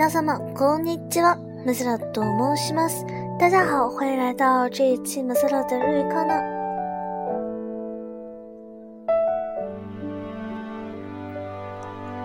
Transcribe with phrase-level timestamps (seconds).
[0.00, 1.38] 皆様こんにちは。
[1.64, 3.06] マスラと申します。
[3.38, 6.34] 大家好，欢迎来到这一期马斯拉的日语课呢。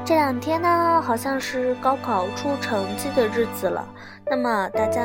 [0.03, 3.87] 这两天呢，好像是高考出成绩的日子了。
[4.25, 5.01] 那么大家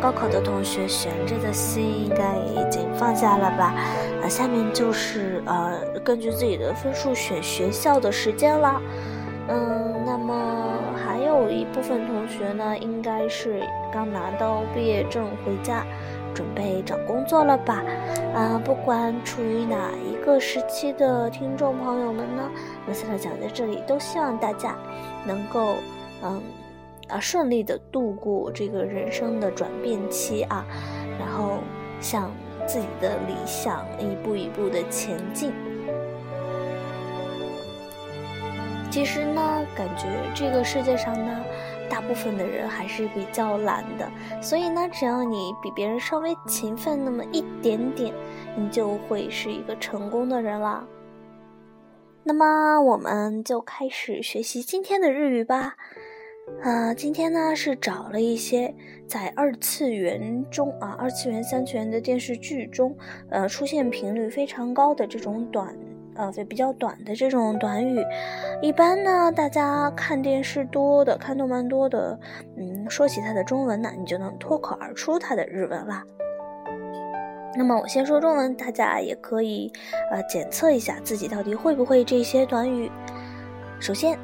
[0.00, 3.74] 高考的同学悬着的心应该已经放下了吧？
[4.22, 8.80] 啊，下面就是呃，根据自己的分数选学校的时间了。
[9.48, 10.34] 嗯，那么
[10.94, 15.85] 还 有一部分同学呢，应该是刚拿到毕业证回家，
[16.33, 17.83] 准备找工作了吧？
[18.33, 22.49] 啊，不管处于哪一个时期的听众朋友们呢，
[22.87, 24.75] 马斯特讲在这里都希望大家
[25.25, 25.75] 能够
[26.23, 26.41] 嗯
[27.09, 30.65] 啊顺利的度过这个人生的转变期啊，
[31.19, 31.59] 然后
[31.99, 32.31] 向
[32.65, 35.51] 自己的理想一步一步的前进。
[38.97, 41.45] 其实呢，感觉这个世界上呢，
[41.87, 48.11] 大部分的人还是比较懒的，所以呢，只要你比别人稍微勤奋那么一点点，
[48.57, 50.83] 你就会是一个成功的人了。
[52.23, 55.75] 那么，我们就开始学习今天的日语吧。
[56.63, 58.73] 啊，今天呢是找了一些
[59.05, 62.97] 在二次元中啊，二次元、三次元的电视剧中，
[63.29, 65.77] 呃，出现频率非常高的这种短。
[66.17, 68.03] 呃，比较短的这种短语，
[68.61, 72.19] 一般呢，大家看电视多的，看动漫多的，
[72.57, 76.03] 嗯，说起它的中文呢，你就能脱口而出它的日文啦。
[77.55, 79.71] 那么我先说中文，大家也可以
[80.11, 82.91] 呃检测一下自己到底会不会这些短语。
[83.79, 84.17] 首先，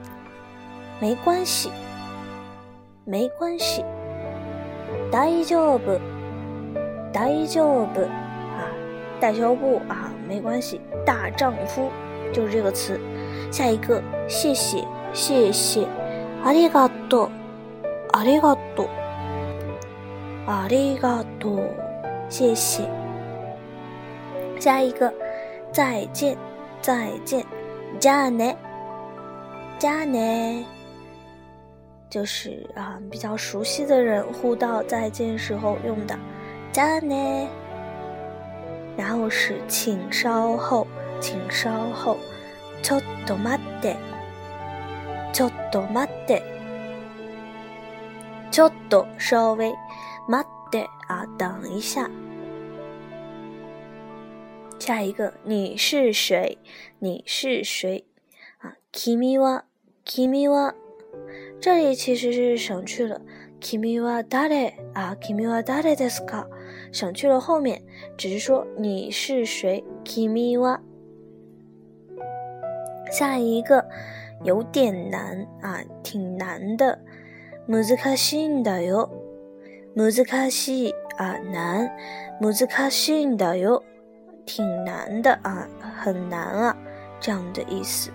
[1.00, 1.72] 没关系，
[3.06, 3.84] 没关系，
[5.12, 6.00] 大丈夫，
[7.12, 8.70] 大丈夫啊，
[9.20, 10.13] 大丈夫啊。
[10.27, 11.91] 没关系，大丈夫
[12.33, 13.01] 就是这个词。
[13.51, 15.87] 下一个，谢谢，谢谢，
[16.45, 17.31] ありがとう，
[18.13, 18.89] ありがとう，
[20.47, 21.71] ありがとう，
[22.29, 22.85] 谢谢。
[24.61, 25.13] 下一个，
[25.73, 26.37] 再见，
[26.83, 27.45] 再见，
[27.99, 28.57] じゃあね，
[29.79, 30.65] じゃあね，
[32.11, 36.19] 就是啊，比较熟悉的人互道再见时候用的，
[36.73, 37.49] じゃあね。
[38.97, 40.87] 然后是请稍后，
[41.21, 42.17] 请稍后，
[42.83, 43.97] ちょっと待って，
[45.33, 46.43] ちょっと待って，
[48.51, 49.73] ちょっと稍微，
[50.29, 52.11] 待って啊，等一下。
[54.79, 56.59] 下一个，你是谁？
[56.99, 58.05] 你是谁？
[58.61, 59.65] 啊，君は
[60.05, 60.75] 君は，
[61.61, 63.21] 这里其实是省去了
[63.61, 66.47] 君は誰啊，君は誰ですか？
[66.93, 67.83] 省去了后面，
[68.17, 70.79] 只是说你是谁，kimi wa。
[73.11, 73.85] 下一个
[74.45, 76.99] 有点难啊，挺难的，
[77.67, 79.09] 難しいんだよ，
[79.95, 80.13] 難
[80.51, 81.91] しい啊难，
[82.41, 83.83] 難しいんだよ，
[84.45, 86.77] 挺难的啊，很难啊，
[87.21, 88.11] 这样的意思。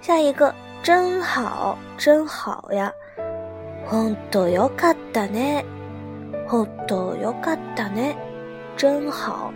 [0.00, 2.92] 下一个真好，真好呀，
[3.90, 5.64] 本当よかったね。
[6.50, 8.16] ほどよかったね，
[8.76, 9.52] 真好。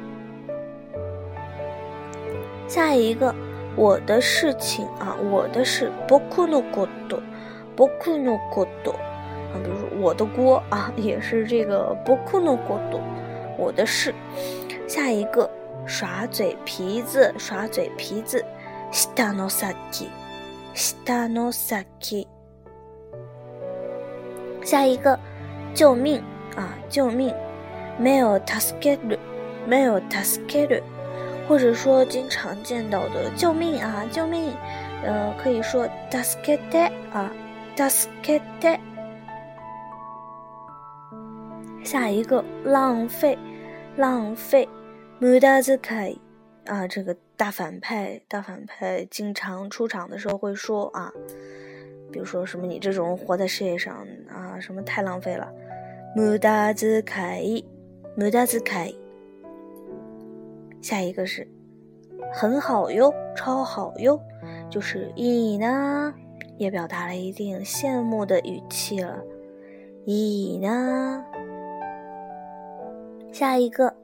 [2.69, 3.35] 下一个，
[3.77, 7.21] 我的事情啊，我的事，僕のこと、
[7.77, 8.93] 僕のこと。
[9.53, 13.01] 啊，比如说我的锅啊，也是这个僕のこと，
[13.59, 14.15] 我的事。
[14.87, 15.51] 下一个，
[15.87, 18.45] 耍嘴皮子，耍嘴皮子，
[18.93, 19.75] 下の先，
[20.75, 21.85] 下の先。
[24.63, 25.19] 下一个，
[25.75, 26.23] 救命。
[26.56, 26.78] 啊！
[26.90, 27.34] 救命！
[27.98, 29.20] 没有 t a s k e r
[29.68, 30.84] 没有 t a s k e r
[31.48, 34.06] 或者说经常见到的救命啊！
[34.12, 34.52] 救命！
[35.04, 37.32] 呃，可以说 taskete 啊
[37.76, 38.80] ，taskete。
[41.84, 43.38] 下一个浪费，
[43.96, 44.68] 浪费
[45.20, 46.22] m u d a z k a i
[46.66, 51.12] 啊，这个大反派，大反派经常出场的时候会说啊，
[52.12, 55.48] 比如说什么你这种活在世界上啊，什么太浪费了。
[56.17, 57.03] 无駄遣
[57.41, 57.65] い，
[58.17, 58.95] 无駄遣い。
[60.83, 61.47] 下一个是
[62.33, 64.21] 很好哟，超好哟，
[64.71, 66.15] 就是いい呢，
[66.59, 69.19] 也表达了一定羡慕的语气了。
[70.07, 71.25] いい呢。
[73.33, 73.95] 下一个，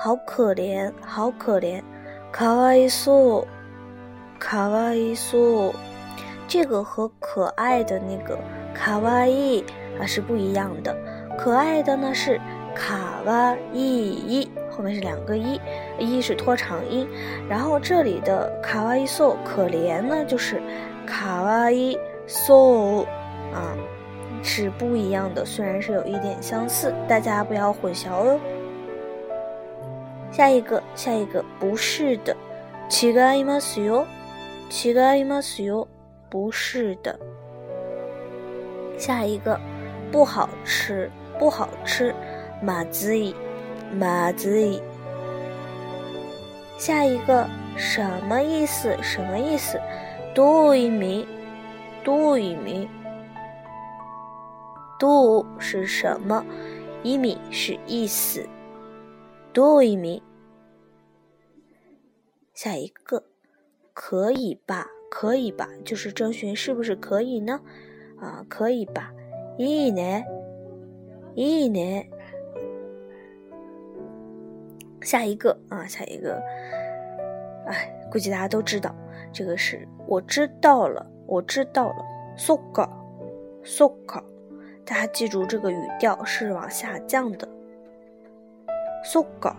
[0.00, 1.82] 好可怜，好可怜，
[2.32, 3.46] かわいそう，
[4.40, 5.74] かわいそう。
[6.46, 8.38] 这个和可爱的那个
[8.74, 9.64] かわいい
[10.00, 10.96] 啊是不一样的。
[11.36, 12.40] 可爱的呢是
[12.74, 15.60] 卡哇伊伊，后面是两个一，
[15.98, 17.08] 一是拖长音。
[17.48, 20.60] 然后这里的卡哇伊索可怜呢就是
[21.06, 23.06] 卡哇伊索
[23.52, 23.76] 啊，
[24.42, 25.44] 是不一样的。
[25.44, 28.40] 虽然是有一点相似，大家不要混淆哦。
[30.30, 32.36] 下一个，下一个，不是的，
[32.90, 34.04] 違いますよ，
[34.70, 35.86] 違いますよ，
[36.28, 37.18] 不是的。
[38.98, 39.58] 下一个，
[40.12, 42.14] 不好吃， 不好吃，
[42.62, 43.34] まずい，
[43.98, 44.82] まずい。
[46.78, 47.46] 下一个，
[47.76, 48.96] 什么意思？
[49.02, 49.80] 什么意思？
[50.34, 51.26] どういう意味？
[52.04, 52.88] どういう意味？
[54.98, 56.44] どう是什么？
[57.02, 58.48] 意味是意思。
[59.52, 60.22] どういう意味？
[62.54, 63.22] 下一个，
[63.94, 64.86] 可以吧？
[65.10, 65.68] 可以吧？
[65.84, 67.60] 就是征询是不是可以呢？
[68.20, 69.12] 啊，可以吧？
[69.58, 70.24] いいね，
[71.34, 72.10] いいね。
[75.00, 76.42] 下一个啊，下一个，
[77.66, 78.94] 哎，估计大家都知道，
[79.32, 82.04] 这个是我知道了，我知道了。
[82.36, 82.88] so ga
[83.64, 84.22] so ga，
[84.84, 87.48] 大家记住这个语调是往下降的。
[89.04, 89.54] so ga。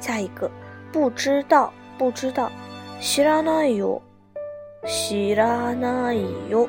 [0.00, 0.50] 下一个，
[0.92, 2.50] 不知道，不知道。
[3.00, 4.02] 知らないよ。
[4.84, 6.68] 知らないよ。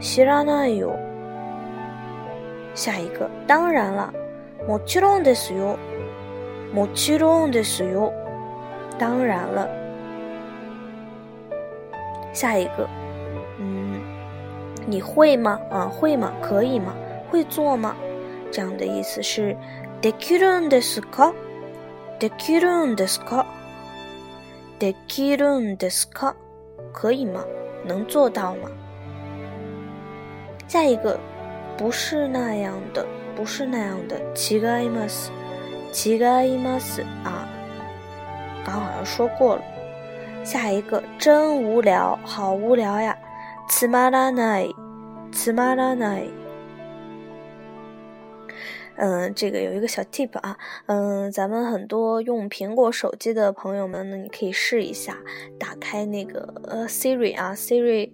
[0.00, 0.96] 知らないよ。
[2.80, 4.12] 下一个，当然了。
[4.66, 5.78] もちろんですよ。
[6.72, 8.12] もちろんですよ。
[8.98, 9.68] 当然了。
[12.32, 12.86] 下一个，
[13.58, 14.02] 嗯，
[14.86, 15.58] 你会吗？
[15.70, 16.32] 啊，会吗？
[16.42, 16.92] 可以吗？
[17.30, 17.94] 会做吗？
[18.52, 19.56] 这样的意思是
[20.02, 21.32] できるんですか？
[22.18, 23.46] できるんですか？
[24.78, 26.34] できるんですか？
[26.92, 27.44] 可以吗？
[27.86, 28.70] 能做到吗？
[30.68, 31.18] 下一个，
[31.76, 33.06] 不是那样的。
[33.36, 35.30] 不是那样的，違います，
[35.92, 36.16] 違
[36.46, 37.46] います啊，
[38.64, 39.62] 刚好像说过了。
[40.42, 43.14] 下一个，真无聊，好无聊呀，
[43.68, 44.74] つまらない，
[45.30, 46.30] つまらない。
[49.03, 50.55] 嗯，这个有一个小 tip 啊，
[50.85, 55.17] 嗯，咱们很多用苹果手机的朋友们呢，你可以试一下，
[55.59, 58.11] 打开那个呃 Siri 啊，Siri。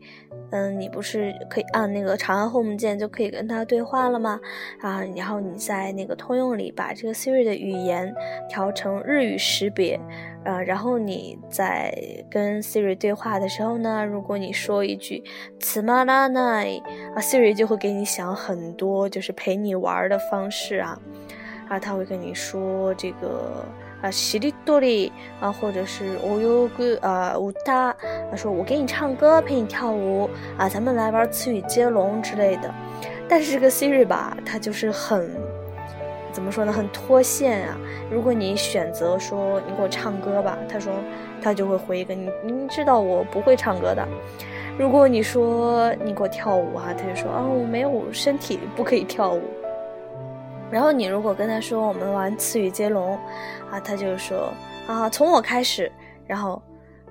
[0.49, 4.39] 嗯，你不是可以按那个长按 Home 键就可以跟它对话了吗？
[4.79, 8.15] 啊，然后你在那个通用里把这个 Siri 的语言
[8.47, 9.99] 调成日语识别，
[10.46, 11.92] 呃，然后你在
[12.30, 15.22] 跟 Siri 对话的时候呢，如果你说一句“
[15.60, 16.82] つまらない”，
[17.14, 20.98] 啊，Siri 就会给你想很多就是陪你玩的方式啊，
[21.68, 23.64] 啊，他会跟你说这个。
[24.02, 27.94] 啊，西里多里啊，或者是我有个啊舞他，
[28.28, 32.74] 他说我给你唱歌，陪你跳舞啊，咱们来玩词语接龙之类的。
[33.28, 35.30] 但是这个 Siri 吧，它就是很
[36.37, 37.75] 怎么说呢，很脱线啊。
[38.11, 40.93] 如果你选择说你给我唱歌吧，他说
[41.41, 44.07] 他就会回一个你，你知道我不会唱歌的。
[44.77, 49.41] 如果你说你给我跳舞啊，他就说啊我没有身体不可以跳舞。
[50.69, 53.17] 然后你如果跟他说我们玩词语接龙，
[53.71, 54.53] 啊，他就说
[54.85, 55.91] 啊，从我开始。
[56.27, 56.61] 然后，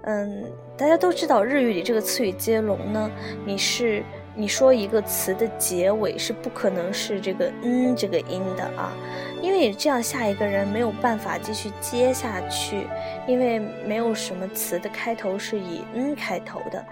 [0.02, 0.44] 嗯，
[0.76, 3.10] 大家都知道日语里这个词语接龙呢，
[3.44, 4.04] 你是
[4.36, 8.92] 你说一个词的结尾是不可能是这个嗯这个音的啊，
[9.40, 12.86] 因为这样下一个人没有办法继续接下去，
[13.26, 16.84] 因为没有什么词的开头是以嗯开头的。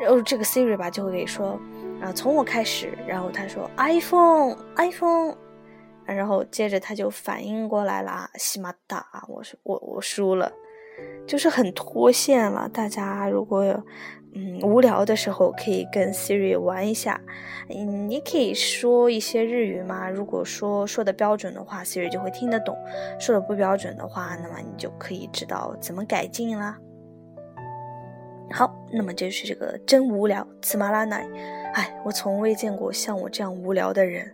[0.00, 1.60] 然后这个 Siri 吧就会给说
[2.02, 2.98] 啊，从我开始。
[3.06, 5.36] 然后他说 iPhone iPhone。
[6.06, 10.50] 然后接着他就反应过来了，西马达，我是我我输了，
[11.26, 12.68] 就是很脱线了。
[12.68, 13.62] 大家如果
[14.34, 17.20] 嗯无聊的时候可以跟 Siri 玩一下，
[17.68, 20.08] 嗯，你可以说一些日语嘛。
[20.08, 22.74] 如果说说的标准的话，Siri 就会听得懂；
[23.18, 26.78] 说的不标准的话，那么你就可以知道怎么改进啦。
[28.52, 31.24] 好，那么就是这个真无聊，茨马拉奶，
[31.74, 34.32] 哎，我从未见过像我这样无聊的人。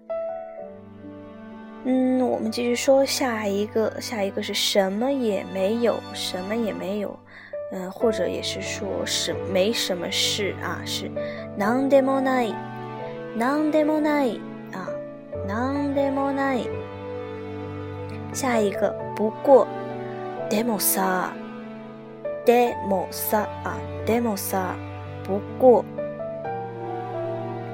[1.89, 7.17] 嗯，我们继续说下一个，下一个是什么也没有，什么也没有，
[7.71, 11.09] 嗯，或者也是说是没什么事啊，是
[11.57, 14.41] non demo nai，non demo nai
[14.73, 14.91] 啊
[15.47, 16.67] ，non demo nai。
[18.33, 19.65] 下一个不过
[20.51, 24.75] demo sa，demo sa 啊，demo sa
[25.23, 25.85] 不过。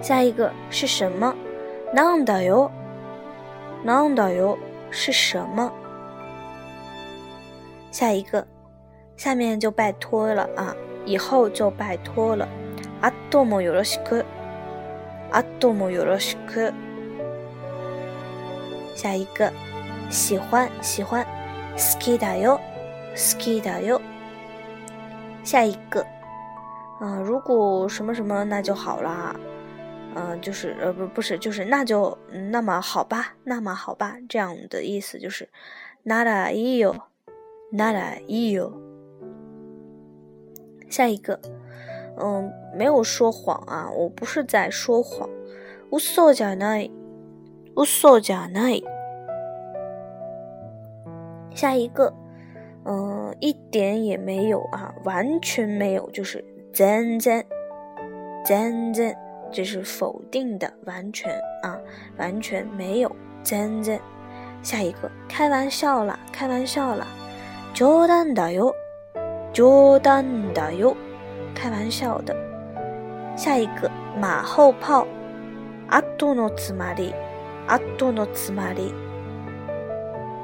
[0.02, 1.34] 下一个是什么
[1.94, 2.70] ？non da yo。
[3.83, 4.57] なんだよ
[4.91, 5.71] 是什么？
[7.91, 8.45] 下一个，
[9.15, 12.47] 下面就拜托了啊，以后就拜托了。
[13.01, 14.25] あともよろしく。
[15.31, 16.73] あともよろしく。
[18.95, 19.51] 下一个，
[20.09, 21.25] 喜欢喜欢。
[21.75, 22.59] 好きだよ。
[23.13, 24.01] 好きだよ。
[25.43, 26.05] 下一个，
[26.99, 29.35] 嗯，如果什么什么那就好啦，
[30.15, 32.17] 嗯，就是呃不不是就是那就
[32.51, 35.47] 那么好吧，那么好吧，这样的意思就是
[36.03, 36.95] 那らいいよ，
[37.71, 38.73] 那らいいよ。
[40.89, 41.39] 下一个，
[42.17, 45.29] 嗯，没有说谎啊，我不是在说谎。
[45.91, 46.91] 嘘じゃない、
[47.75, 48.83] 嘘じゃない。
[51.53, 52.13] 下一个，
[52.85, 56.43] 嗯，一点也没有啊，完全没有，就是
[56.73, 57.43] 全然、
[58.45, 59.15] 全然，
[59.51, 61.31] 这是否定的，完全
[61.63, 61.77] 啊，
[62.17, 63.99] 完全没有全然。
[64.61, 67.07] 下一个，开玩笑啦，开玩笑啦，
[67.73, 68.73] 冗談だよ、
[69.53, 70.95] 冗談だよ，
[71.55, 72.35] 开玩笑的。
[73.35, 75.07] 下一个，马后炮。
[75.89, 77.13] 後のつまり、
[77.65, 78.93] 後のつまり。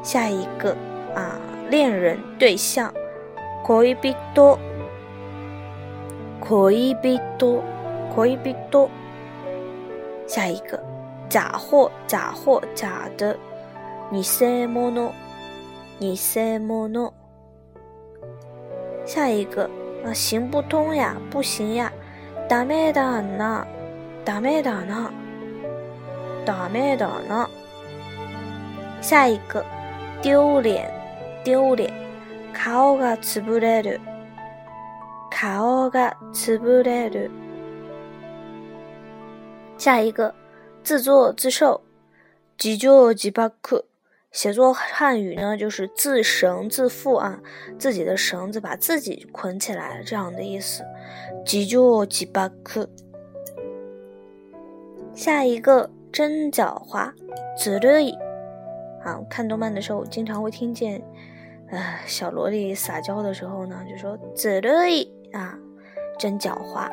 [0.01, 0.74] 下一个
[1.13, 1.36] 啊，
[1.70, 2.94] 恋人对象，
[3.68, 3.98] 恋人，
[4.32, 4.60] 恋人，
[8.15, 8.39] 恋
[8.72, 8.97] 人。
[10.27, 10.82] 下一个，
[11.30, 13.38] 假货，假货，假的，
[14.12, 15.12] 偽物，
[16.00, 17.13] 偽物。
[19.06, 19.70] 下一个
[20.06, 21.92] 啊，行不通呀，不行呀，
[22.48, 23.65] ダメだな，
[24.25, 25.12] ダメだな。
[26.46, 27.50] 倒霉的呢？
[29.01, 29.63] 下一个，
[30.22, 30.92] 丢脸，
[31.44, 31.89] 丢脸。
[32.53, 34.00] 顔がつぶれる。
[35.32, 37.32] 顔がつぶれる。
[39.77, 40.34] 下一个，
[40.84, 41.82] 自作自受。
[42.58, 43.51] 自作自縛。
[44.32, 47.39] 写作汉语呢，就是自绳自缚啊，
[47.77, 50.84] 自己的绳子把自己捆起来了，这样的意思。
[51.46, 52.51] 自作自縛。
[55.13, 55.89] 下一个。
[56.13, 57.12] 真狡猾，
[57.58, 58.15] ずるい。
[59.03, 61.01] 啊，看动漫的时候经常会听见，
[61.72, 65.58] 呃，小萝莉撒娇的时候呢，就说ずるい啊，
[66.20, 66.88] 真狡猾。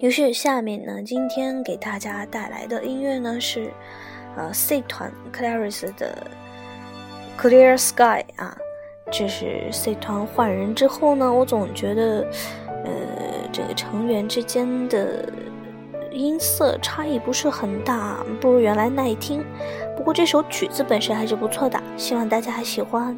[0.00, 3.70] 于是下面呢，今天给大家带来的音乐呢是，
[4.36, 6.26] 呃，C 团 Claris 的
[7.38, 8.56] Clear Sky 啊，
[9.10, 12.26] 这是 C 团换人之后呢，我总觉得，
[12.84, 12.90] 呃，
[13.52, 15.32] 这个成员之间的。
[16.12, 19.44] 音色差异不是很大，不如原来耐听。
[19.96, 23.16] 不过这首曲子本身还是不错的，希望大家还喜欢。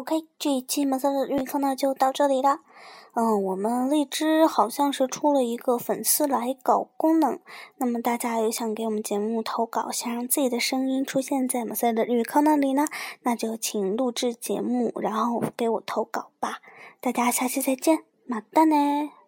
[0.00, 2.60] OK，这一期马赛的日语课呢就到这里了。
[3.12, 7.38] 嗯，我们荔枝好像是出了一个粉丝来稿功能，
[7.76, 12.86] 那么大家有想给我们节目投稿，想让自己的声音出现在马赛的日语课那里呢，
[13.24, 16.60] 那就请录制节目，然后给我投稿吧。
[17.02, 19.19] 大家下期再见，马蛋呢。